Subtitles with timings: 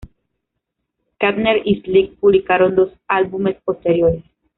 [1.19, 4.23] Kantner Y Slick publicaron dos álbumes posteriores.